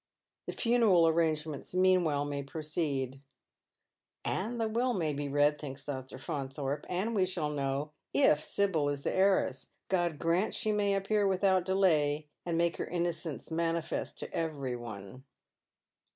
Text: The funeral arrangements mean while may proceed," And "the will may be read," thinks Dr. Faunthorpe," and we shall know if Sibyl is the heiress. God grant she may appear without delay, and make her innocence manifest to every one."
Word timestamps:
The 0.47 0.53
funeral 0.53 1.07
arrangements 1.07 1.75
mean 1.75 2.03
while 2.03 2.25
may 2.25 2.41
proceed," 2.41 3.21
And 4.25 4.59
"the 4.59 4.67
will 4.67 4.95
may 4.95 5.13
be 5.13 5.29
read," 5.29 5.59
thinks 5.61 5.85
Dr. 5.85 6.17
Faunthorpe," 6.17 6.87
and 6.89 7.13
we 7.13 7.23
shall 7.23 7.51
know 7.51 7.91
if 8.11 8.43
Sibyl 8.43 8.89
is 8.89 9.03
the 9.03 9.13
heiress. 9.13 9.69
God 9.89 10.17
grant 10.17 10.55
she 10.55 10.71
may 10.71 10.95
appear 10.95 11.27
without 11.27 11.65
delay, 11.65 12.25
and 12.47 12.57
make 12.57 12.77
her 12.77 12.87
innocence 12.87 13.51
manifest 13.51 14.17
to 14.17 14.33
every 14.33 14.75
one." 14.75 15.23